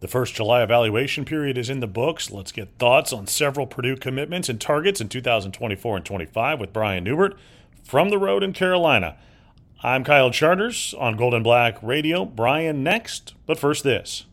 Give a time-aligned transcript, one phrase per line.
[0.00, 2.30] The first July evaluation period is in the books.
[2.30, 7.04] Let's get thoughts on several Purdue commitments and targets in 2024 and 25 with Brian
[7.04, 7.36] Neubert
[7.82, 9.16] from the road in Carolina.
[9.82, 12.26] I'm Kyle Charters on Gold and Black Radio.
[12.26, 14.26] Brian next, but first this.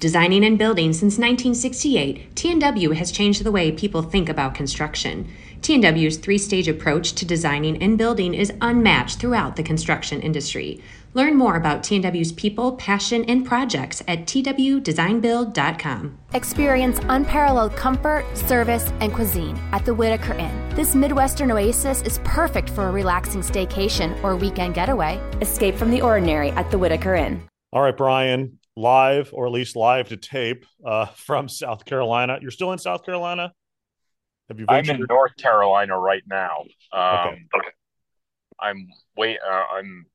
[0.00, 5.32] Designing and building since 1968, TNW has changed the way people think about construction.
[5.60, 10.82] TNW's three stage approach to designing and building is unmatched throughout the construction industry.
[11.14, 16.18] Learn more about TNW's people, passion, and projects at twdesignbuild.com.
[16.34, 20.68] Experience unparalleled comfort, service, and cuisine at the Whitaker Inn.
[20.74, 25.18] This Midwestern oasis is perfect for a relaxing staycation or weekend getaway.
[25.40, 27.48] Escape from the ordinary at the Whitaker Inn.
[27.72, 32.38] All right, Brian, live or at least live to tape uh, from South Carolina.
[32.42, 33.52] You're still in South Carolina?
[34.48, 34.66] Have you?
[34.68, 36.64] I'm in North Carolina right now.
[36.92, 37.68] Um, okay.
[38.60, 39.38] I'm wait.
[39.48, 40.06] Uh, I'm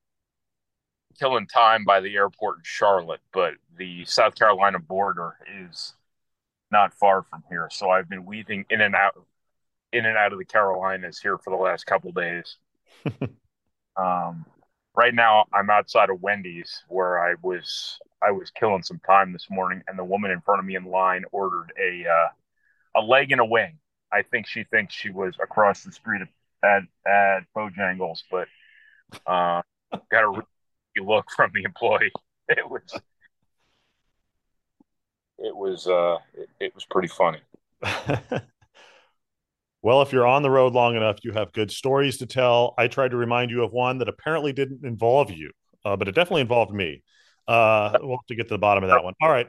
[1.19, 5.35] killing time by the airport in Charlotte, but the South Carolina border
[5.67, 5.93] is
[6.71, 7.67] not far from here.
[7.71, 9.15] So I've been weaving in and out,
[9.91, 12.57] in and out of the Carolinas here for the last couple days.
[13.97, 14.45] um,
[14.95, 17.99] right now, I'm outside of Wendy's where I was.
[18.21, 20.83] I was killing some time this morning, and the woman in front of me in
[20.83, 23.77] line ordered a uh, a leg and a wing.
[24.11, 26.21] I think she thinks she was across the street
[26.63, 28.47] at at Bojangles, but
[29.25, 29.61] uh,
[30.11, 30.43] got a
[30.99, 32.11] look from the employee.
[32.51, 32.99] It was
[35.37, 37.37] it was uh it, it was pretty funny.
[39.83, 42.73] well, if you're on the road long enough, you have good stories to tell.
[42.75, 45.51] I tried to remind you of one that apparently didn't involve you,
[45.85, 47.03] uh, but it definitely involved me.
[47.47, 49.13] Uh, we'll have to get to the bottom of that one.
[49.21, 49.47] All right.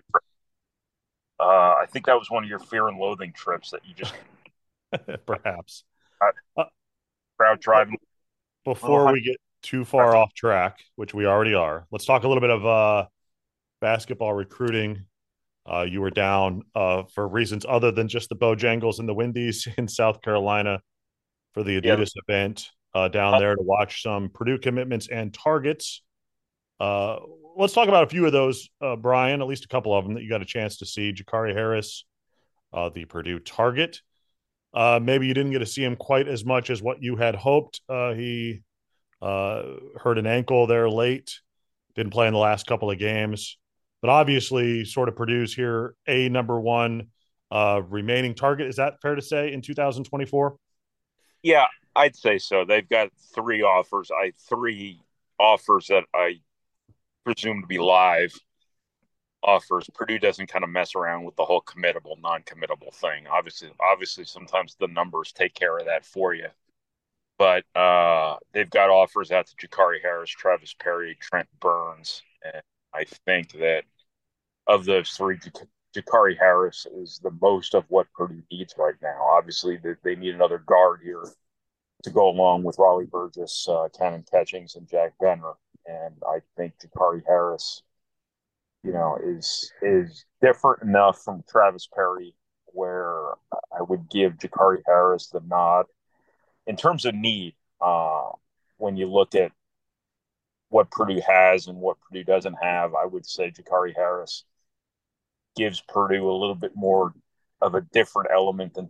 [1.38, 4.12] Uh, I think that was one of your fear and loathing trips that you just
[5.26, 5.84] perhaps
[6.56, 6.64] uh,
[7.38, 7.96] crowd driving.
[8.64, 12.41] Before we get too far off track, which we already are, let's talk a little
[12.41, 13.06] bit of uh,
[13.80, 15.05] basketball recruiting.
[15.70, 19.69] Uh, you were down uh, for reasons other than just the Bojangles and the Wendy's
[19.77, 20.80] in South Carolina
[21.52, 22.22] for the Adidas yeah.
[22.28, 26.02] event uh, down there to watch some Purdue commitments and targets.
[26.79, 27.18] Uh,
[27.57, 30.14] let's talk about a few of those, uh, Brian, at least a couple of them
[30.14, 31.13] that you got a chance to see.
[31.13, 32.05] Jakari Harris,
[32.73, 34.01] uh, the Purdue target.
[34.74, 37.80] maybe you didn't get to see him quite as much as what you had hoped.
[37.89, 38.63] he
[39.23, 39.63] uh,
[39.97, 41.41] hurt an ankle there late,
[41.95, 43.58] didn't play in the last couple of games,
[44.01, 47.08] but obviously sort of Purdue's here a number one
[47.51, 48.69] uh, remaining target.
[48.69, 50.57] Is that fair to say in 2024?
[51.42, 52.64] Yeah, I'd say so.
[52.64, 54.11] They've got three offers.
[54.11, 55.01] I three
[55.39, 56.41] offers that I
[57.25, 58.33] presume to be live
[59.42, 59.89] offers.
[59.95, 63.27] Purdue doesn't kind of mess around with the whole committable, non-committable thing.
[63.27, 66.48] Obviously, obviously, sometimes the numbers take care of that for you
[67.40, 72.62] but uh, they've got offers out to Jakari Harris, Travis Perry, Trent Burns, and
[72.92, 73.84] I think that
[74.67, 75.39] of those three,
[75.96, 79.23] Jakari Harris is the most of what Purdue needs right now.
[79.23, 81.24] Obviously, they, they need another guard here
[82.02, 85.55] to go along with Raleigh Burgess, uh, Kanon Catchings, and Jack Benter,
[85.86, 87.83] and I think Jakari Harris,
[88.84, 92.34] you know, is is different enough from Travis Perry
[92.67, 93.30] where
[93.74, 95.86] I would give Jakari Harris the nod
[96.70, 98.29] in terms of need, uh,
[98.77, 99.51] when you look at
[100.69, 104.45] what Purdue has and what Purdue doesn't have, I would say Jakari Harris
[105.57, 107.13] gives Purdue a little bit more
[107.61, 108.89] of a different element than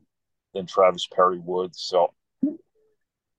[0.53, 1.75] than Travis Perry would.
[1.75, 2.13] So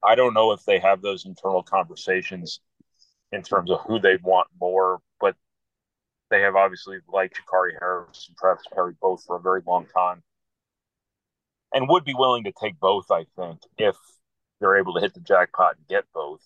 [0.03, 2.61] I don't know if they have those internal conversations
[3.31, 5.35] in terms of who they want more, but
[6.31, 10.23] they have obviously liked Jakari Harris and Travis Perry both for a very long time
[11.75, 13.95] and would be willing to take both, I think, if
[14.61, 16.39] they're able to hit the jackpot and get both.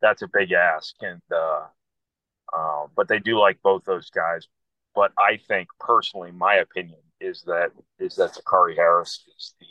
[0.00, 1.66] That's a big ask, and uh,
[2.52, 4.48] uh, but they do like both those guys.
[4.94, 9.66] But I think personally, my opinion is that is that Jakari Harris is the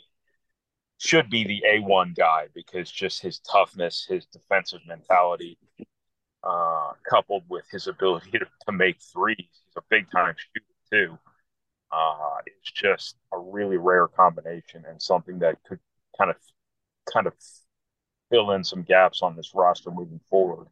[0.98, 5.58] should be the A one guy because just his toughness, his defensive mentality,
[6.44, 11.18] uh, coupled with his ability to, to make threes, he's a big time shooter too.
[11.90, 15.80] Uh, it's just a really rare combination and something that could
[16.16, 16.36] kind of
[17.12, 17.34] kind of
[18.30, 20.66] fill in some gaps on this roster moving forward,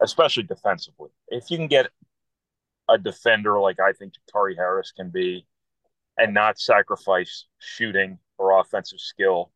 [0.00, 1.10] especially defensively.
[1.28, 1.90] If you can get
[2.88, 5.46] a defender like I think Jakari Harris can be
[6.18, 9.52] and not sacrifice shooting or offensive skill,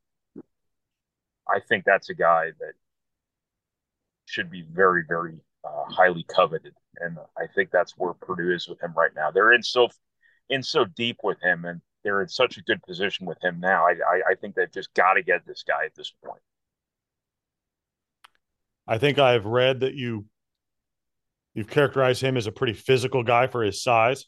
[1.49, 2.73] I think that's a guy that
[4.27, 6.75] should be very, very uh, highly coveted.
[6.99, 9.31] And I think that's where Purdue is with him right now.
[9.31, 9.89] They're in so
[10.49, 13.87] in so deep with him and they're in such a good position with him now.
[13.87, 16.43] I, I, I think they've just got to get this guy at this point.
[18.87, 20.27] I think I've read that you
[21.55, 24.27] you've characterized him as a pretty physical guy for his size.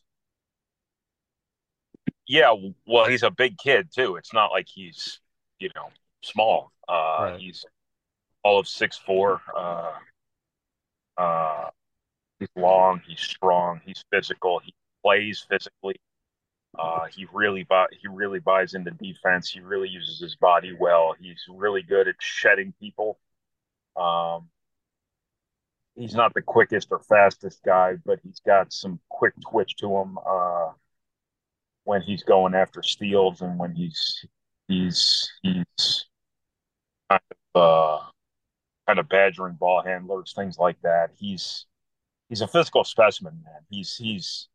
[2.26, 2.54] Yeah,
[2.86, 4.16] well, he's a big kid too.
[4.16, 5.20] It's not like he's
[5.58, 5.88] you know
[6.22, 6.72] small.
[6.88, 7.40] Uh, right.
[7.40, 7.64] He's
[8.44, 9.40] all of six four.
[9.56, 9.92] Uh,
[11.16, 11.70] uh,
[12.38, 13.00] he's long.
[13.06, 13.80] He's strong.
[13.84, 14.60] He's physical.
[14.64, 15.96] He plays physically.
[16.78, 19.50] Uh, he really buy, he really buys into defense.
[19.50, 21.14] He really uses his body well.
[21.20, 23.18] He's really good at shedding people.
[23.96, 24.48] Um,
[25.94, 30.18] he's not the quickest or fastest guy, but he's got some quick twitch to him
[30.24, 30.70] uh,
[31.84, 34.24] when he's going after steals and when he's
[34.68, 36.06] he's he's
[37.10, 37.20] kind
[37.54, 38.04] of uh,
[38.86, 41.10] kind of badgering ball handlers, things like that.
[41.16, 41.66] He's
[42.28, 43.60] he's a physical specimen, man.
[43.68, 44.48] He's he's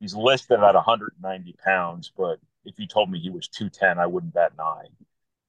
[0.00, 4.34] he's listed at 190 pounds, but if you told me he was 210, I wouldn't
[4.34, 4.86] bat an eye.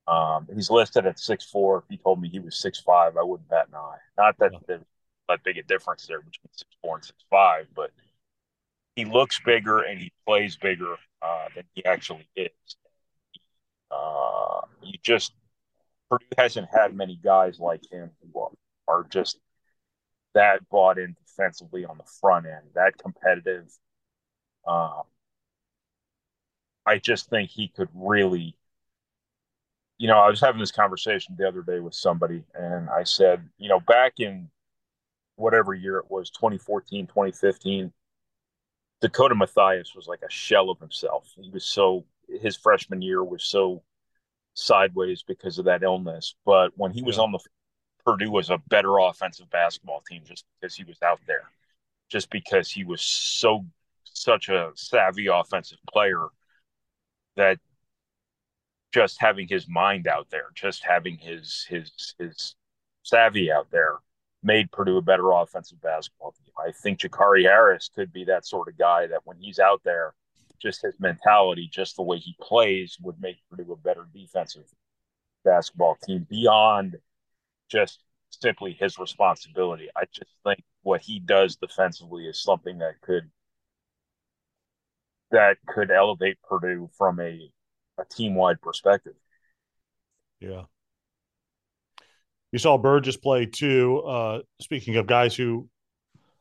[0.07, 1.79] Um, he's listed at 6'4.
[1.79, 3.97] If you told me he was 6'5, I wouldn't bat an eye.
[4.17, 4.83] Not that there's
[5.27, 6.51] that big a difference there between
[6.85, 7.91] 6'4 and 6'5, but
[8.95, 12.77] he looks bigger and he plays bigger uh, than he actually is.
[13.91, 15.33] Uh, you just,
[16.09, 18.51] Purdue hasn't had many guys like him who are,
[18.88, 19.39] are just
[20.33, 23.69] that bought in defensively on the front end, that competitive
[24.68, 25.04] um,
[26.86, 28.56] I just think he could really,
[29.98, 33.48] you know, I was having this conversation the other day with somebody, and I said,
[33.58, 34.50] you know, back in
[35.36, 37.92] whatever year it was 2014, 2015,
[39.02, 41.31] Dakota Mathias was like a shell of himself.
[41.40, 42.06] He was so,
[42.42, 43.84] his freshman year was so
[44.54, 46.36] sideways because of that illness.
[46.46, 47.24] But when he was yeah.
[47.24, 47.40] on the
[48.06, 51.52] Purdue was a better offensive basketball team just because he was out there,
[52.10, 53.66] just because he was so
[54.18, 56.28] such a savvy offensive player
[57.36, 57.60] that
[58.94, 62.56] just having his mind out there, just having his his his
[63.04, 63.98] savvy out there
[64.44, 66.54] made Purdue a better offensive basketball team.
[66.58, 70.14] I think Jakari Harris could be that sort of guy that when he's out there,
[70.62, 74.66] just his mentality, just the way he plays would make Purdue a better defensive
[75.44, 76.98] basketball team beyond
[77.69, 79.90] just simply his responsibility.
[79.96, 83.30] I just think what he does defensively is something that could
[85.31, 87.51] that could elevate Purdue from a,
[88.00, 89.13] a team wide perspective.
[90.39, 90.63] Yeah.
[92.51, 94.00] You saw Burgess play too.
[94.00, 95.68] Uh, speaking of guys who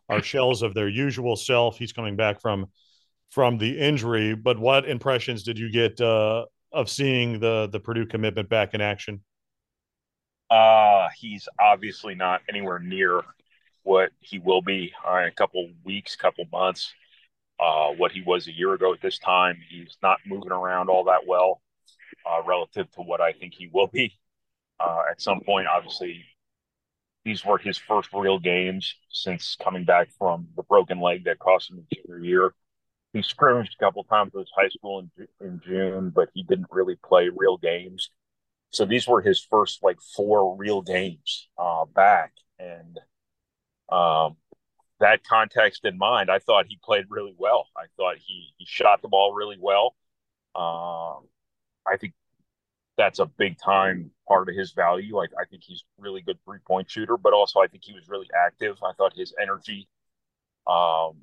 [0.09, 2.67] are shells of their usual self, he's coming back from
[3.31, 4.35] from the injury.
[4.35, 8.81] But what impressions did you get uh, of seeing the the Purdue commitment back in
[8.81, 9.23] action?
[10.49, 13.23] Uh, he's obviously not anywhere near
[13.83, 16.93] what he will be uh, in a couple weeks, couple months
[17.59, 19.59] uh, what he was a year ago at this time.
[19.69, 21.63] He's not moving around all that well
[22.25, 24.19] uh, relative to what I think he will be
[24.81, 25.67] uh, at some point.
[25.67, 26.25] Obviously,
[27.25, 31.71] these were his first real games since coming back from the broken leg that cost
[31.71, 32.55] him his junior year.
[33.13, 36.69] He scrimmaged a couple times with his high school in, in June, but he didn't
[36.71, 38.11] really play real games.
[38.71, 43.01] So these were his first like four real games uh, back, and
[43.91, 44.37] um,
[45.01, 47.69] that context in mind, I thought he played really well.
[47.77, 49.95] I thought he he shot the ball really well.
[50.55, 51.29] Um,
[51.87, 52.15] I think
[52.97, 55.19] that's a big time part of his value.
[55.19, 58.09] I, I think he's really good three point shooter, but also I think he was
[58.09, 58.79] really active.
[58.83, 59.89] I thought his energy
[60.67, 61.17] um,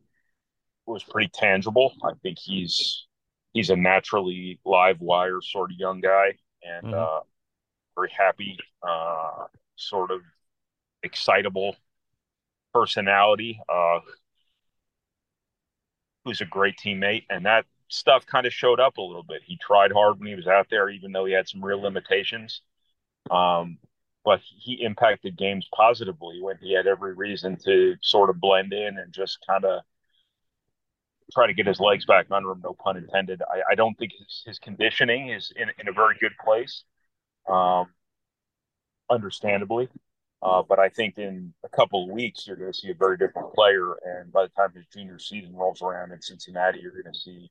[0.86, 1.94] was pretty tangible.
[2.04, 3.08] I think he's
[3.54, 6.33] he's a naturally live wire sort of young guy
[6.64, 6.94] and mm-hmm.
[6.94, 7.21] uh,
[7.95, 8.57] very happy,
[8.88, 9.45] uh,
[9.76, 10.21] sort of
[11.04, 11.76] excitable
[12.73, 13.99] personality, uh,
[16.25, 19.42] who's a great teammate, and that stuff kind of showed up a little bit.
[19.45, 22.61] He tried hard when he was out there, even though he had some real limitations.
[23.30, 23.77] Um,
[24.25, 28.97] but he impacted games positively when he had every reason to sort of blend in
[28.97, 29.81] and just kind of
[31.33, 32.61] try to get his legs back under him.
[32.63, 33.42] No pun intended.
[33.42, 36.83] I, I don't think his, his conditioning is in, in a very good place.
[37.49, 37.87] Um,
[39.09, 39.89] understandably,
[40.44, 43.18] uh, but I think in a couple of weeks, you're going to see a very
[43.18, 43.94] different player.
[44.06, 47.50] And by the time his junior season rolls around in Cincinnati, you're going to see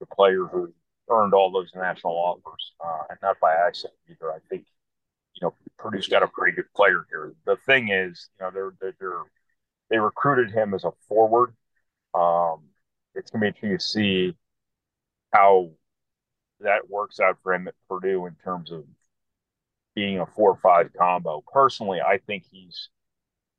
[0.00, 0.72] the player who
[1.10, 4.32] earned all those national offers, uh, and not by accident either.
[4.32, 4.64] I think,
[5.34, 7.34] you know, Purdue's got a pretty good player here.
[7.44, 9.24] The thing is, you know, they're, they're, they're
[9.90, 11.54] they recruited him as a forward.
[12.14, 12.60] Um,
[13.14, 14.36] it's going to be interesting to see
[15.32, 15.70] how
[16.60, 18.84] that works out for him at Purdue in terms of
[19.94, 21.42] being a four or five combo.
[21.52, 22.88] Personally, I think he's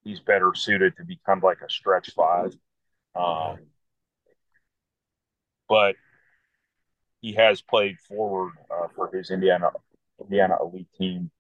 [0.03, 2.55] he's better suited to become like a stretch five.
[3.15, 3.59] Um,
[5.69, 5.95] but
[7.21, 9.69] he has played forward uh, for his Indiana
[10.19, 11.31] Indiana elite team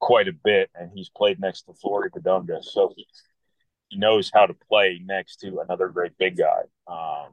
[0.00, 3.06] quite a bit, and he's played next to Flory Bidunga, so he,
[3.88, 6.62] he knows how to play next to another great big guy.
[6.86, 7.32] Um,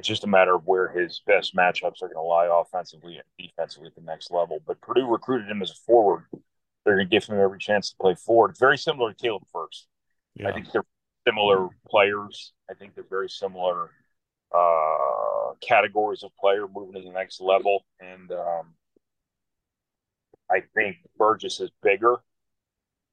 [0.00, 3.24] It's just a matter of where his best matchups are going to lie offensively and
[3.38, 4.58] defensively at the next level.
[4.66, 6.24] But Purdue recruited him as a forward.
[6.32, 8.56] They're going to give him every chance to play forward.
[8.58, 9.88] Very similar to Caleb Furst.
[10.36, 10.48] Yeah.
[10.48, 10.86] I think they're
[11.28, 12.54] similar players.
[12.70, 13.90] I think they're very similar
[14.56, 17.84] uh, categories of player moving to the next level.
[18.00, 18.72] And um,
[20.50, 22.16] I think Burgess is bigger.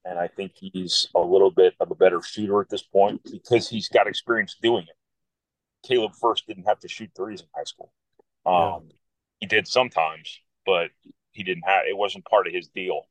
[0.06, 3.67] And I think he's a little bit of a better shooter at this point because
[3.67, 4.97] he's got experience doing it.
[5.86, 7.91] Caleb Furst didn't have to shoot threes in high school.
[8.46, 8.96] Um, yeah.
[9.39, 10.89] He did sometimes, but
[11.31, 11.84] he didn't have.
[11.88, 13.03] It wasn't part of his deal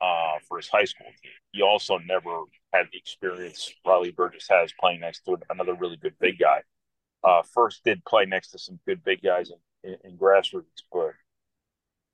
[0.00, 1.32] uh, for his high school team.
[1.52, 2.30] He also never
[2.72, 6.62] had the experience Raleigh Burgess has playing next to another really good big guy.
[7.24, 11.12] Uh, Furst did play next to some good big guys in, in, in grassroots, but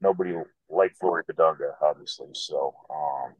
[0.00, 0.34] nobody
[0.68, 2.28] liked Flory Bidunga, obviously.
[2.32, 3.34] So um,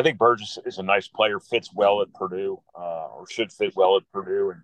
[0.00, 3.76] I think Burgess is a nice player, fits well at Purdue, uh, or should fit
[3.76, 4.62] well at Purdue, and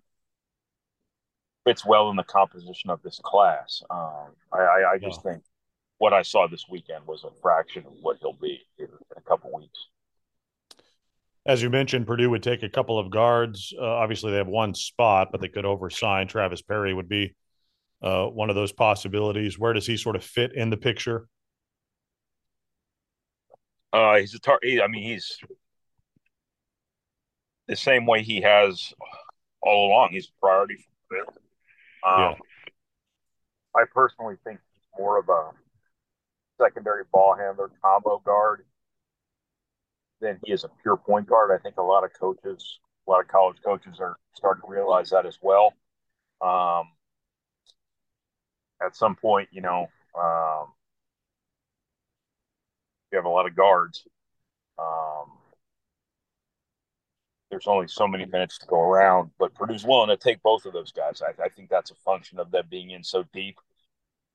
[1.67, 3.83] fits well in the composition of this class.
[3.91, 5.33] Um, I, I, I, just yeah.
[5.33, 5.43] think
[5.99, 9.51] what I saw this weekend was a fraction of what he'll be in a couple
[9.53, 9.79] weeks.
[11.45, 13.75] As you mentioned, Purdue would take a couple of guards.
[13.79, 16.31] Uh, obviously, they have one spot, but they could oversign.
[16.31, 17.35] Travis Perry would be
[18.01, 19.59] uh, one of those possibilities.
[19.59, 21.29] Where does he sort of fit in the picture?
[23.97, 25.39] Uh, he's a tar- he, I mean, he's
[27.67, 28.93] the same way he has
[29.63, 30.11] all along.
[30.13, 31.25] He's a priority for Um,
[32.05, 32.35] yeah.
[33.75, 35.51] I personally think he's more of a
[36.63, 38.67] secondary ball handler, combo guard
[40.21, 41.51] than he is a pure point guard.
[41.59, 45.09] I think a lot of coaches, a lot of college coaches are starting to realize
[45.09, 45.73] that as well.
[46.43, 46.91] Um,
[48.83, 50.67] at some point, you know, um,
[53.11, 54.07] you have a lot of guards.
[54.79, 55.33] Um,
[57.51, 60.73] there's only so many minutes to go around, but Purdue's willing to take both of
[60.73, 61.23] those guys.
[61.23, 63.59] I, I, think that's a function of them being in so deep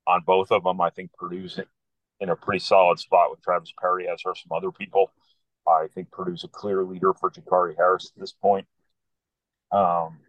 [0.07, 0.81] on both of them.
[0.81, 1.59] I think Purdue's
[2.19, 5.11] in a pretty solid spot with Travis Perry, as are some other people.
[5.67, 8.65] I think Purdue's a clear leader for Jakari Harris at this point.
[9.71, 10.19] Um,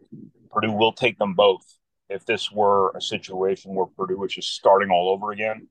[0.50, 1.64] Purdue will take them both.
[2.08, 5.68] If this were a situation where Purdue was just starting all over again,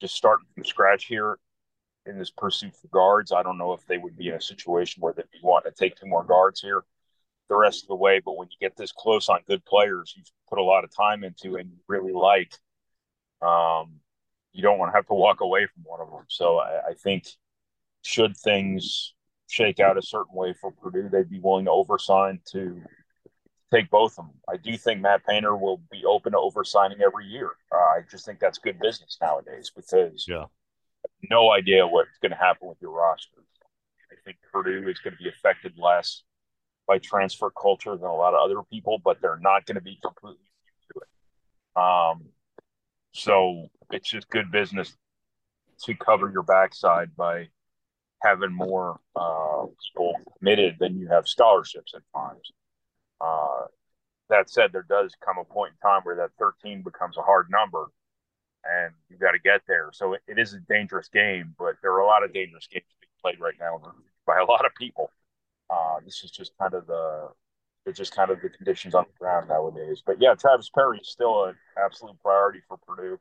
[0.00, 1.38] just starting from scratch here,
[2.06, 3.32] in this pursuit for guards.
[3.32, 5.96] I don't know if they would be in a situation where they'd want to take
[5.96, 6.84] two more guards here
[7.48, 8.20] the rest of the way.
[8.24, 11.24] But when you get this close on good players, you've put a lot of time
[11.24, 12.54] into and you really like,
[13.42, 14.00] um,
[14.52, 16.24] you don't want to have to walk away from one of them.
[16.28, 17.24] So I, I think
[18.02, 19.14] should things
[19.48, 22.80] shake out a certain way for Purdue, they'd be willing to oversign to
[23.72, 24.34] take both of them.
[24.48, 27.50] I do think Matt Painter will be open to oversigning every year.
[27.72, 30.44] Uh, I just think that's good business nowadays because yeah
[31.30, 33.42] no idea what's going to happen with your roster.
[34.10, 36.22] I think Purdue is going to be affected less
[36.86, 39.98] by transfer culture than a lot of other people, but they're not going to be
[40.02, 40.38] completely
[40.92, 41.82] to it.
[41.82, 42.28] Um,
[43.12, 44.96] so it's just good business
[45.84, 47.48] to cover your backside by
[48.22, 52.52] having more uh, people committed than you have scholarships at times.
[53.20, 53.66] Uh,
[54.30, 57.48] that said, there does come a point in time where that 13 becomes a hard
[57.50, 57.86] number
[58.70, 59.90] and you've got to get there.
[59.92, 62.86] So it, it is a dangerous game, but there are a lot of dangerous games
[63.00, 63.80] being played right now
[64.26, 65.10] by a lot of people.
[65.70, 67.28] Uh, this is just kind of the
[67.86, 70.02] it's just kind of the conditions on the ground nowadays.
[70.04, 73.18] But yeah, Travis Perry is still an absolute priority for Purdue.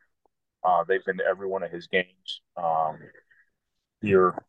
[0.63, 2.97] Uh, they've been to every one of his games um,
[4.01, 4.41] here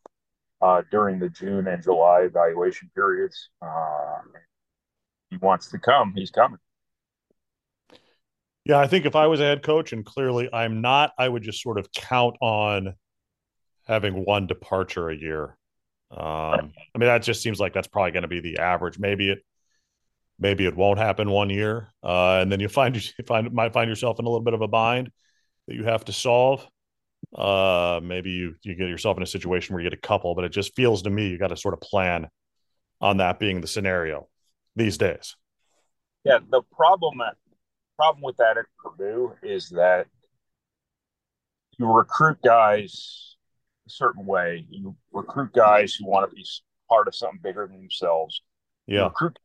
[0.62, 3.48] uh, during the June and July evaluation periods.
[3.60, 4.18] Uh,
[5.30, 6.12] he wants to come.
[6.14, 6.60] He's coming.
[8.64, 11.42] Yeah, I think if I was a head coach, and clearly I'm not, I would
[11.42, 12.94] just sort of count on
[13.86, 15.56] having one departure a year.
[16.10, 18.98] Um, I mean, that just seems like that's probably going to be the average.
[18.98, 19.44] Maybe it,
[20.38, 23.88] maybe it won't happen one year, uh, and then you find you find might find
[23.88, 25.10] yourself in a little bit of a bind
[25.68, 26.66] that you have to solve.
[27.34, 30.44] Uh, maybe you you get yourself in a situation where you get a couple, but
[30.44, 32.28] it just feels to me you got to sort of plan
[33.00, 34.28] on that being the scenario
[34.76, 35.36] these days.
[36.24, 37.36] Yeah, the problem that
[37.96, 40.06] problem with that at Purdue is that
[41.78, 43.36] you recruit guys
[43.86, 44.66] a certain way.
[44.68, 46.44] You recruit guys who want to be
[46.88, 48.42] part of something bigger than themselves.
[48.86, 48.98] Yeah.
[48.98, 49.38] You recruit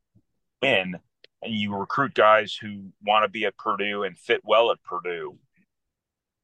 [0.62, 0.96] in
[1.42, 5.38] and you recruit guys who want to be at Purdue and fit well at Purdue.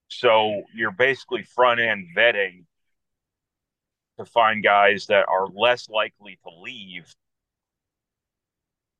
[0.09, 2.65] So you're basically front end vetting
[4.17, 7.13] to find guys that are less likely to leave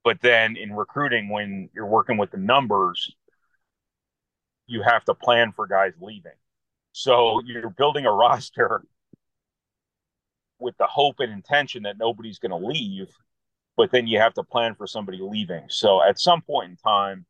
[0.06, 3.12] but then in recruiting, when you're working with the numbers,
[4.68, 6.38] you have to plan for guys leaving.
[6.92, 8.84] So you're building a roster
[10.60, 13.08] with the hope and intention that nobody's going to leave.
[13.76, 15.64] but then you have to plan for somebody leaving.
[15.70, 17.26] So at some point in time,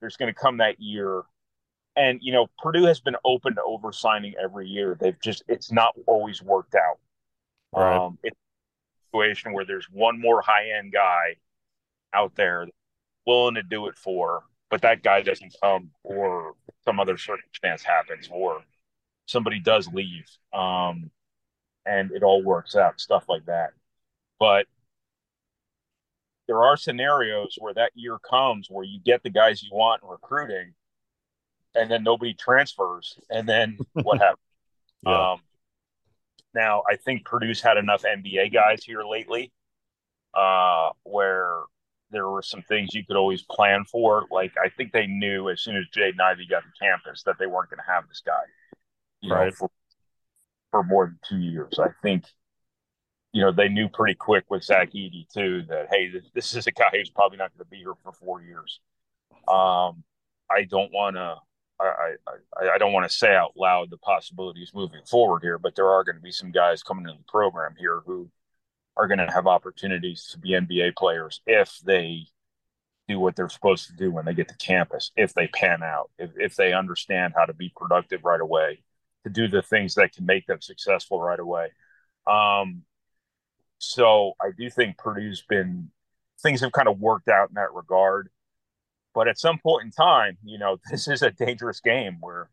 [0.00, 1.24] there's going to come that year.
[1.96, 4.96] And, you know, Purdue has been open to oversigning every year.
[5.00, 7.00] They've just, it's not always worked out.
[7.76, 7.96] Right.
[7.96, 11.34] Um, it's a situation where there's one more high end guy
[12.14, 12.66] out there
[13.26, 18.28] willing to do it for, but that guy doesn't come or some other circumstance happens
[18.30, 18.62] or
[19.26, 20.26] somebody does leave.
[20.52, 21.10] Um,
[21.86, 23.70] and it all works out, stuff like that.
[24.38, 24.66] But
[26.50, 30.08] there are scenarios where that year comes where you get the guys you want in
[30.08, 30.74] recruiting
[31.76, 34.42] and then nobody transfers and then what happens
[35.06, 35.32] yeah.
[35.32, 35.38] um,
[36.52, 39.52] now i think purdue's had enough nba guys here lately
[40.34, 41.60] uh, where
[42.10, 45.60] there were some things you could always plan for like i think they knew as
[45.60, 48.32] soon as Jaden Ivey got to campus that they weren't going to have this guy
[49.34, 49.46] right.
[49.46, 49.70] know for,
[50.70, 52.24] for more than two years i think
[53.32, 56.66] you know, they knew pretty quick with Zach Edey too that hey, this, this is
[56.66, 58.80] a guy who's probably not going to be here for four years.
[59.46, 60.02] Um,
[60.50, 61.36] I don't want to.
[61.80, 62.16] I,
[62.58, 65.88] I, I don't want to say out loud the possibilities moving forward here, but there
[65.88, 68.28] are going to be some guys coming in the program here who
[69.00, 72.26] are going to have opportunities to be NBA players if they
[73.08, 76.10] do what they're supposed to do when they get to campus, if they pan out,
[76.18, 78.82] if, if they understand how to be productive right away,
[79.24, 81.68] to do the things that can make them successful right away.
[82.26, 82.82] Um,
[83.78, 85.90] so I do think Purdue's been
[86.42, 88.28] things have kind of worked out in that regard.
[89.14, 92.50] But at some point in time, you know, this is a dangerous game where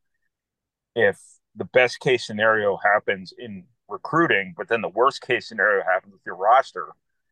[0.96, 1.20] if
[1.56, 6.22] the best case scenario happens in recruiting, but then the worst case scenario happens with
[6.26, 6.88] your roster.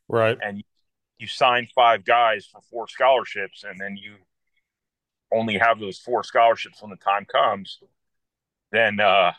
[0.07, 0.37] Right.
[0.41, 0.63] And you,
[1.17, 4.15] you sign five guys for four scholarships and then you
[5.31, 7.79] only have those four scholarships when the time comes,
[8.71, 9.31] then uh,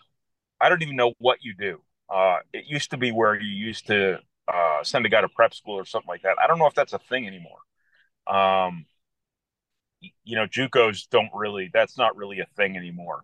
[0.61, 1.81] I don't even know what you do.
[2.09, 4.19] Uh, it used to be where you used to
[4.53, 6.37] uh, send a guy to prep school or something like that.
[6.43, 7.59] I don't know if that's a thing anymore.
[8.27, 8.87] Um,
[10.25, 11.71] you know, JUCOs don't really.
[11.73, 13.23] That's not really a thing anymore.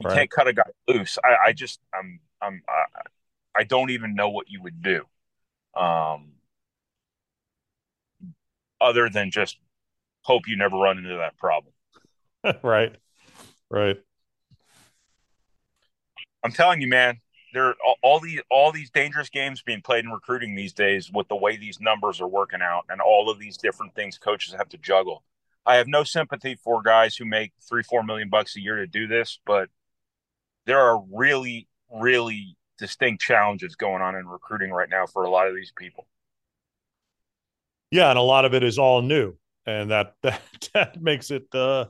[0.00, 0.16] You right.
[0.16, 1.18] can't cut a guy loose.
[1.24, 3.00] I, I just, I'm, I'm, I,
[3.56, 5.04] I don't even know what you would do,
[5.76, 6.32] um,
[8.80, 9.58] other than just
[10.22, 11.72] hope you never run into that problem.
[12.62, 12.94] right,
[13.70, 13.96] right.
[16.42, 17.20] I'm telling you, man,
[17.54, 21.28] there all, all these all these dangerous games being played in recruiting these days with
[21.28, 24.68] the way these numbers are working out and all of these different things coaches have
[24.70, 25.22] to juggle.
[25.64, 28.86] I have no sympathy for guys who make three, four million bucks a year to
[28.86, 29.70] do this, but
[30.66, 35.48] there are really, really distinct challenges going on in recruiting right now for a lot
[35.48, 36.06] of these people.
[37.90, 39.34] Yeah, and a lot of it is all new,
[39.66, 40.42] and that that,
[40.74, 41.86] that makes it uh,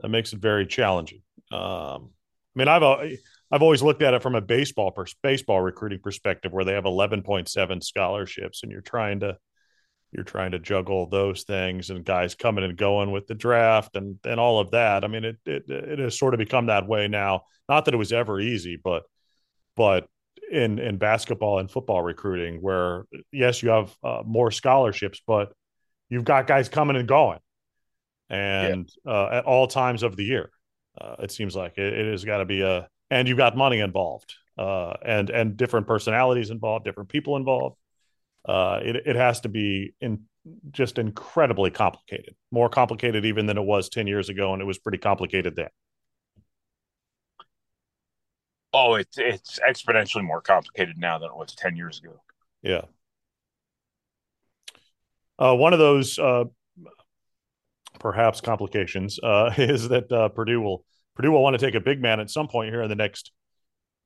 [0.00, 1.22] that makes it very challenging.
[1.50, 2.10] Um,
[2.54, 2.82] I mean, I've
[3.50, 6.84] I've always looked at it from a baseball pers- baseball recruiting perspective, where they have
[6.84, 9.38] 11.7 scholarships, and you're trying to
[10.12, 14.18] you're trying to juggle those things and guys coming and going with the draft and
[14.24, 15.04] and all of that.
[15.04, 17.42] I mean, it it it has sort of become that way now.
[17.68, 19.02] Not that it was ever easy, but
[19.76, 20.06] but
[20.50, 25.52] in in basketball and football recruiting, where yes, you have uh, more scholarships, but
[26.08, 27.38] you've got guys coming and going,
[28.28, 29.12] and yeah.
[29.12, 30.50] uh, at all times of the year.
[31.00, 33.80] Uh, it seems like it, it has got to be a and you've got money
[33.80, 37.76] involved uh, and and different personalities involved, different people involved.
[38.46, 40.22] Uh, it it has to be in
[40.70, 44.78] just incredibly complicated, more complicated even than it was ten years ago, and it was
[44.78, 45.68] pretty complicated then.
[48.76, 52.20] Oh, it's it's exponentially more complicated now than it was ten years ago.
[52.60, 52.82] Yeah.
[55.38, 56.44] Uh, one of those uh,
[58.00, 60.84] perhaps complications uh, is that uh, Purdue will
[61.14, 63.30] Purdue will want to take a big man at some point here in the next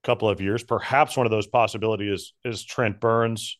[0.04, 0.62] couple of years.
[0.62, 3.58] Perhaps one of those possibilities is, is Trent Burns.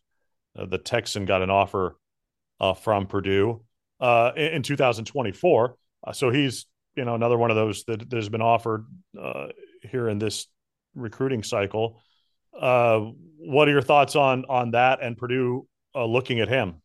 [0.57, 1.97] Uh, the Texan got an offer
[2.61, 3.63] uh, from Purdue
[4.01, 5.77] in, in, 2024.
[6.07, 6.67] Uh, so he's
[6.97, 8.85] you know another one of those that, that has been offered
[9.91, 10.47] here in this
[10.99, 12.01] recruiting cycle.
[12.59, 16.83] Uh, what are your thoughts on on that and Purdue looking at him?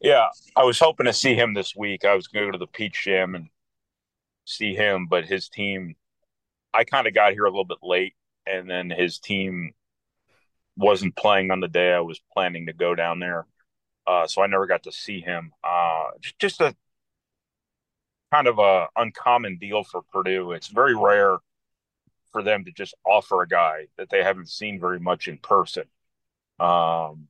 [0.00, 2.04] Yeah, I was hoping to see him this week.
[2.04, 3.48] I was going to go to the Peach Jam and
[4.46, 5.94] see him, but his team,
[6.72, 8.14] I kind of got here a little bit late,
[8.46, 9.72] and then his team
[10.76, 13.46] wasn't playing on the day I was planning to go down there.
[14.06, 15.52] Uh, so I never got to see him.
[15.62, 16.04] Uh,
[16.38, 16.74] just a
[18.32, 20.52] kind of a uncommon deal for Purdue.
[20.52, 21.36] It's very rare
[22.32, 25.84] for them to just offer a guy that they haven't seen very much in person.
[26.58, 27.28] Um,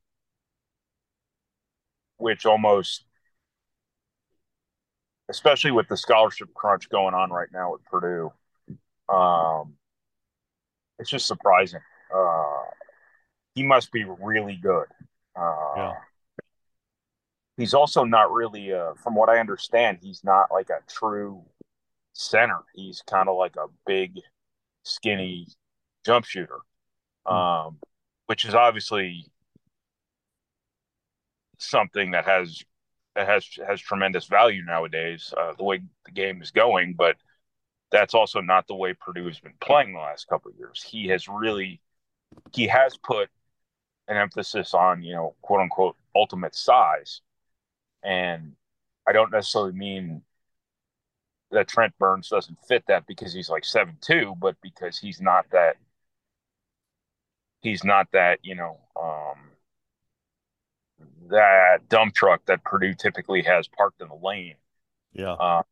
[2.19, 3.05] which almost
[5.31, 8.33] especially with the scholarship crunch going on right now at Purdue.
[9.09, 9.75] Um,
[10.99, 11.81] it's just surprising.
[12.15, 12.65] Uh,
[13.55, 14.87] he must be really good.
[15.37, 15.93] Uh, yeah.
[17.57, 21.43] he's also not really, uh, from what I understand, he's not like a true
[22.13, 22.59] center.
[22.75, 24.21] He's kind of like a big,
[24.83, 25.47] skinny
[26.05, 26.59] jump shooter,
[27.27, 27.35] hmm.
[27.35, 27.79] um,
[28.27, 29.27] which is obviously
[31.59, 32.62] something that has
[33.14, 35.33] that has has tremendous value nowadays.
[35.37, 37.16] Uh, the way the game is going, but
[37.90, 40.83] that's also not the way Purdue has been playing the last couple of years.
[40.83, 41.81] He has really
[42.53, 43.29] he has put
[44.09, 47.21] an emphasis on you know quote unquote ultimate size,
[48.03, 48.53] and
[49.07, 50.23] I don't necessarily mean
[51.51, 55.47] that Trent Burns doesn't fit that because he's like seven two, but because he's not
[55.53, 55.77] that
[57.61, 59.51] he's not that you know um,
[61.31, 64.57] that dump truck that Purdue typically has parked in the lane.
[65.13, 65.33] Yeah.
[65.33, 65.63] Uh,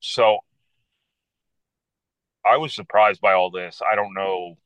[0.00, 0.38] so
[2.44, 3.80] I was surprised by all this.
[3.88, 4.56] I don't know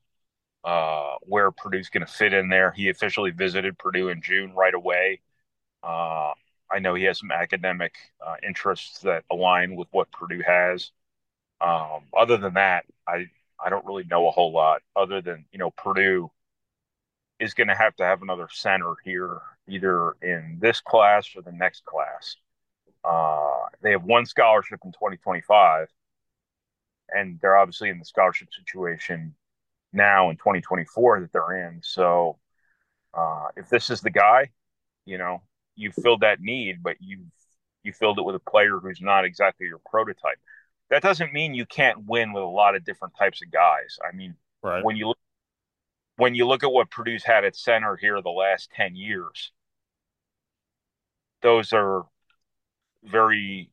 [0.63, 2.71] uh, where Purdue's going to fit in there.
[2.71, 5.21] He officially visited Purdue in June right away.
[5.83, 6.31] Uh,
[6.71, 10.91] I know he has some academic uh, interests that align with what Purdue has.
[11.61, 13.27] Um, other than that, I
[13.63, 14.81] I don't really know a whole lot.
[14.95, 16.31] Other than you know Purdue
[17.39, 21.51] is going to have to have another center here, either in this class or the
[21.51, 22.35] next class.
[23.03, 25.87] Uh, they have one scholarship in 2025,
[27.09, 29.35] and they're obviously in the scholarship situation
[29.93, 31.81] now in 2024 that they're in.
[31.83, 32.37] So
[33.13, 34.51] uh, if this is the guy,
[35.05, 35.41] you know,
[35.81, 37.25] you filled that need, but you
[37.83, 40.37] you filled it with a player who's not exactly your prototype.
[40.89, 43.97] That doesn't mean you can't win with a lot of different types of guys.
[44.07, 44.83] I mean, right.
[44.83, 45.17] when you look
[46.17, 49.51] when you look at what Purdue's had at center here the last 10 years,
[51.41, 52.05] those are
[53.03, 53.71] very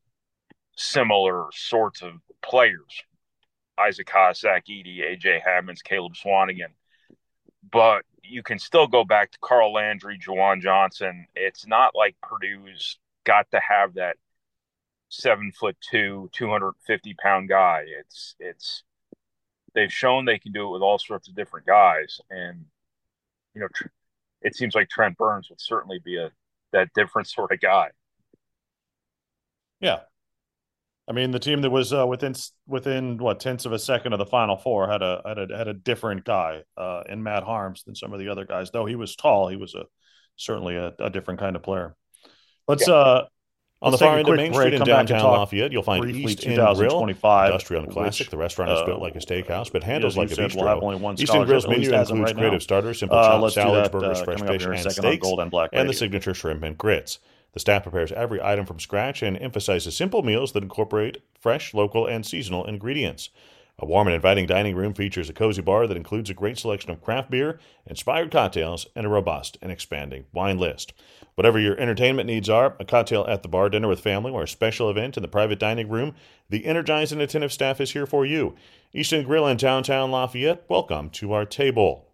[0.76, 3.02] similar sorts of players.
[3.78, 6.72] Isaac Haas, Zach Edey, AJ Hammons, Caleb Swanigan.
[7.70, 11.26] But you can still go back to Carl Landry, JaJuan Johnson.
[11.34, 14.16] It's not like Purdue's got to have that
[15.08, 17.84] seven foot two, 250 pound guy.
[17.86, 18.82] It's, it's,
[19.74, 22.20] they've shown they can do it with all sorts of different guys.
[22.30, 22.66] And,
[23.54, 23.68] you know,
[24.42, 26.30] it seems like Trent Burns would certainly be a,
[26.72, 27.90] that different sort of guy.
[29.80, 30.00] Yeah,
[31.08, 32.34] I mean, the team that was uh, within
[32.66, 35.68] within what tenths of a second of the final four had a had a had
[35.68, 38.70] a different guy uh, in Matt Haarms than some of the other guys.
[38.70, 39.84] Though he was tall, he was a
[40.36, 41.96] certainly a, a different kind of player.
[42.66, 42.94] Let's yeah.
[42.94, 43.26] uh
[43.80, 47.06] on the far end of Main Street in downtown Lafayette, you'll find East End Grill,
[47.06, 48.26] industrial and classic.
[48.26, 50.56] Which, the restaurant is built like a steakhouse, but handles like a bistro.
[50.56, 53.54] We'll have only one East End Grill's menu includes right creative starters, simple uh, chops,
[53.54, 57.20] salads, that, burgers, uh, fresh fish, and steaks, and, and the signature shrimp and grits.
[57.52, 62.06] The staff prepares every item from scratch and emphasizes simple meals that incorporate fresh, local,
[62.06, 63.30] and seasonal ingredients.
[63.80, 66.90] A warm and inviting dining room features a cozy bar that includes a great selection
[66.90, 70.92] of craft beer, inspired cocktails, and a robust and expanding wine list.
[71.36, 74.48] Whatever your entertainment needs are, a cocktail at the bar, dinner with family, or a
[74.48, 76.16] special event in the private dining room,
[76.50, 78.56] the energized and attentive staff is here for you.
[78.92, 82.07] East End Grill in downtown Lafayette, welcome to our table.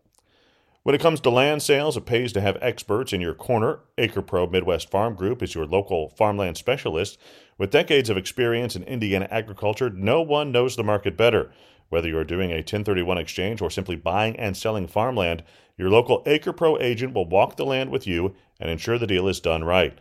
[0.85, 3.81] When it comes to land sales, it pays to have experts in your corner.
[3.97, 7.19] AcrePro Midwest Farm Group is your local farmland specialist.
[7.57, 11.51] With decades of experience in Indiana agriculture, no one knows the market better.
[11.89, 15.43] Whether you're doing a 1031 exchange or simply buying and selling farmland,
[15.79, 19.41] your local AcrePro agent will walk the land with you and ensure the deal is
[19.41, 19.99] done right.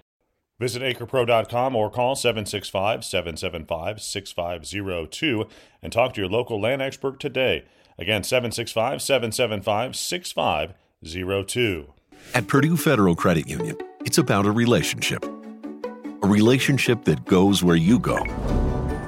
[0.59, 5.47] Visit acrepro.com or call 765 775 6502
[5.81, 7.63] and talk to your local land expert today.
[7.97, 11.93] Again, 765 775 6502.
[12.33, 15.23] At Purdue Federal Credit Union, it's about a relationship.
[15.23, 18.17] A relationship that goes where you go,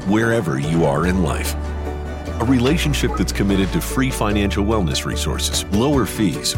[0.07, 1.55] wherever you are in life.
[2.41, 6.53] A relationship that's committed to free financial wellness resources, lower fees,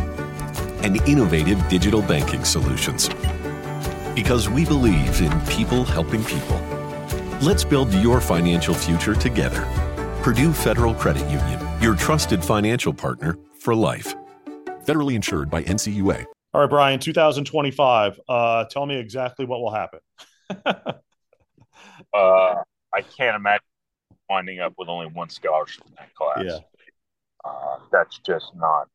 [0.82, 3.10] and innovative digital banking solutions.
[4.16, 6.60] Because we believe in people helping people.
[7.42, 9.62] Let's build your financial future together.
[10.24, 14.13] Purdue Federal Credit Union your trusted financial partner for life.
[14.84, 16.26] Federally insured by NCUA.
[16.54, 18.19] All right, Brian, 2025.
[18.28, 20.00] Uh, tell me exactly what will happen.
[20.65, 20.95] uh,
[22.13, 23.63] I can't imagine
[24.30, 26.43] winding up with only one scholarship in that class.
[26.45, 26.60] Yeah.
[27.45, 28.89] Uh, that's just not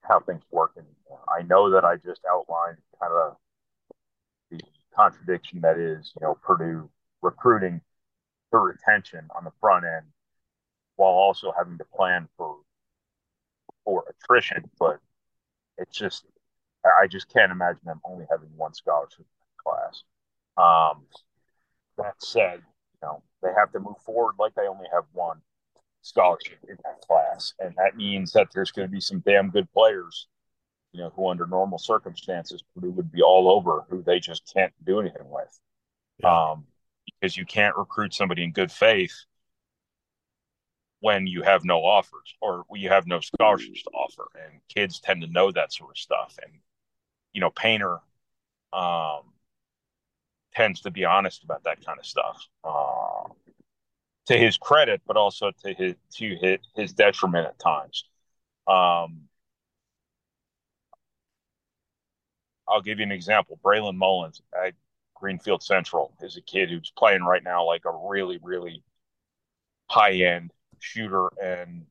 [0.00, 1.20] how things work anymore.
[1.28, 3.36] I know that I just outlined kind of
[4.50, 4.60] the
[4.96, 6.88] contradiction that is, you know, Purdue
[7.20, 7.82] recruiting
[8.50, 10.06] for retention on the front end
[11.02, 12.56] while also having to plan for
[13.84, 14.70] for attrition.
[14.78, 15.00] But
[15.78, 16.24] it's just
[16.84, 19.26] I just can't imagine them only having one scholarship
[19.64, 20.04] class.
[20.56, 21.02] Um,
[21.98, 25.40] that said, you know they have to move forward like they only have one
[26.02, 29.70] scholarship in that class, and that means that there's going to be some damn good
[29.72, 30.28] players
[30.92, 34.72] you know, who under normal circumstances Purdue would be all over, who they just can't
[34.84, 35.58] do anything with.
[36.18, 36.50] Yeah.
[36.50, 36.66] Um,
[37.06, 39.24] because you can't recruit somebody in good faith
[41.02, 44.28] when you have no offers or you have no scholarships to offer.
[44.40, 46.38] And kids tend to know that sort of stuff.
[46.40, 46.52] And,
[47.32, 47.98] you know, Painter
[48.72, 49.22] um,
[50.54, 52.46] tends to be honest about that kind of stuff.
[52.62, 53.32] Uh,
[54.26, 58.04] to his credit, but also to his to his, his detriment at times.
[58.68, 59.22] Um,
[62.68, 63.58] I'll give you an example.
[63.64, 64.74] Braylon Mullins at
[65.16, 68.84] Greenfield Central is a kid who's playing right now like a really, really
[69.90, 71.86] high end shooter and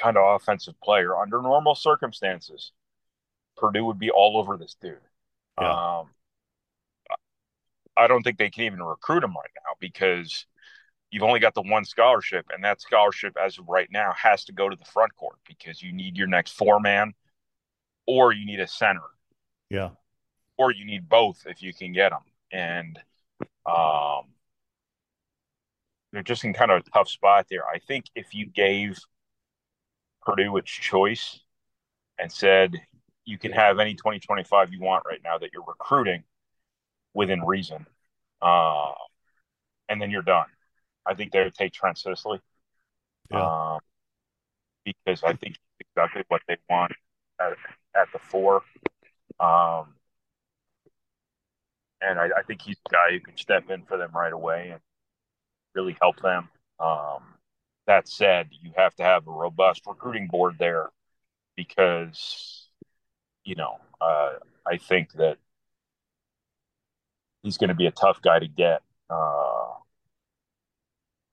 [0.00, 1.16] kind of offensive player.
[1.16, 2.72] Under normal circumstances,
[3.56, 4.96] Purdue would be all over this dude.
[5.60, 5.98] Yeah.
[6.00, 6.10] Um,
[7.96, 10.46] I don't think they can even recruit him right now because
[11.10, 14.52] you've only got the one scholarship, and that scholarship, as of right now, has to
[14.52, 17.12] go to the front court because you need your next four man,
[18.06, 19.02] or you need a center.
[19.68, 19.90] Yeah.
[20.56, 22.98] Or you need both if you can get them, and
[23.66, 24.26] um,
[26.12, 27.64] they're just in kind of a tough spot there.
[27.66, 28.98] I think if you gave
[30.22, 31.40] Purdue its choice
[32.18, 32.74] and said
[33.24, 36.24] you can have any 2025 you want right now that you're recruiting
[37.14, 37.86] within reason,
[38.42, 38.92] uh,
[39.88, 40.46] and then you're done.
[41.06, 42.40] I think they would take Trent Sisley.
[43.30, 43.74] Yeah.
[43.74, 43.80] Um,
[44.84, 46.92] because I think exactly what they want
[47.40, 47.52] at,
[47.94, 48.62] at the four.
[49.38, 49.94] Um,
[52.00, 54.70] and I, I, think he's a guy who can step in for them right away
[54.72, 54.80] and
[55.74, 56.48] really help them.
[56.78, 57.22] Um,
[57.86, 60.90] that said, you have to have a robust recruiting board there
[61.56, 62.68] because,
[63.44, 64.34] you know, uh,
[64.66, 65.38] I think that
[67.42, 68.82] he's going to be a tough guy to get.
[69.08, 69.74] Uh,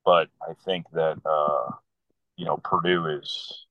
[0.06, 1.72] but I think that uh,
[2.38, 3.66] you know Purdue is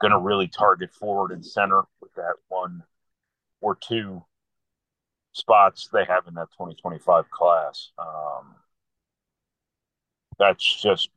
[0.00, 2.82] going to really target forward and center with that one
[3.60, 4.24] or two
[5.32, 7.90] spots they have in that 2025 class.
[7.98, 8.47] Um,
[10.38, 11.08] that's just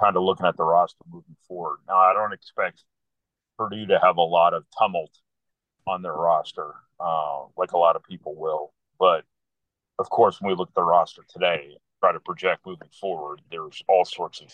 [0.00, 1.78] kind of looking at the roster moving forward.
[1.88, 2.84] Now, I don't expect
[3.58, 5.16] Purdue to have a lot of tumult
[5.86, 8.72] on their roster, uh, like a lot of people will.
[8.98, 9.24] But
[9.98, 13.82] of course, when we look at the roster today, try to project moving forward, there's
[13.88, 14.52] all sorts of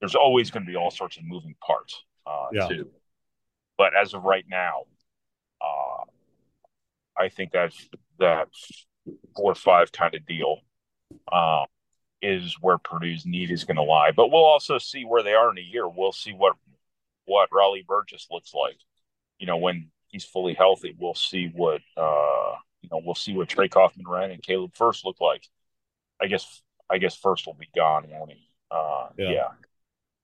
[0.00, 2.68] there's always going to be all sorts of moving parts uh, yeah.
[2.68, 2.90] too.
[3.76, 4.82] But as of right now,
[5.60, 6.04] uh,
[7.16, 8.48] I think that's that
[9.36, 10.58] four or five kind of deal
[11.32, 11.64] uh,
[12.20, 14.10] is where Purdue's need is going to lie.
[14.10, 15.88] But we'll also see where they are in a year.
[15.88, 16.54] We'll see what
[17.24, 18.78] what Raleigh Burgess looks like.
[19.38, 23.00] You know, when he's fully healthy, we'll see what uh, you know.
[23.04, 25.44] We'll see what Trey Kaufman-Renn and Caleb Furst look like
[26.20, 28.48] I guess I guess Furst will be gone, won't he?
[28.70, 29.30] Uh, yeah.
[29.30, 29.48] yeah.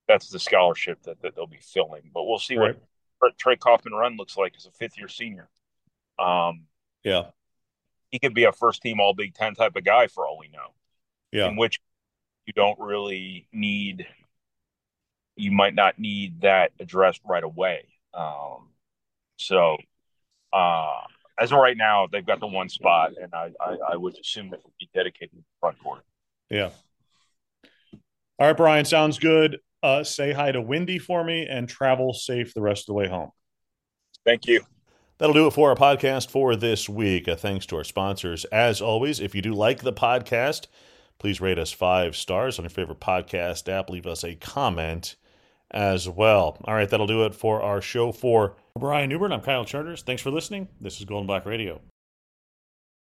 [0.08, 2.10] that's the scholarship that, that they'll be filling.
[2.12, 2.76] But we'll see right.
[3.18, 5.48] what Trey Kaufman-Renn looks like as a fifth year senior.
[6.18, 6.66] Um,
[7.02, 7.26] yeah,
[8.10, 10.48] he could be a first team All Big Ten type of guy for all we
[10.48, 10.74] know.
[11.32, 11.80] Yeah, in which
[12.46, 14.06] you don't really need.
[15.36, 17.86] You might not need that addressed right away.
[18.12, 18.68] Um,
[19.36, 19.76] so,
[20.52, 21.00] uh,
[21.38, 24.50] as of right now, they've got the one spot, and I, I, I would assume
[24.50, 26.02] that would be dedicated to the front court.
[26.48, 26.70] Yeah.
[28.38, 29.58] All right, Brian, sounds good.
[29.82, 33.08] Uh, say hi to Wendy for me and travel safe the rest of the way
[33.08, 33.30] home.
[34.24, 34.62] Thank you.
[35.18, 37.28] That'll do it for our podcast for this week.
[37.28, 38.44] Uh, thanks to our sponsors.
[38.46, 40.66] As always, if you do like the podcast,
[41.24, 43.88] please rate us five stars on your favorite podcast app.
[43.88, 45.16] Leave us a comment
[45.70, 46.58] as well.
[46.64, 49.32] All right, that'll do it for our show for Brian Neubert.
[49.32, 50.02] I'm Kyle Charters.
[50.02, 50.68] Thanks for listening.
[50.82, 51.80] This is Gold and Black Radio.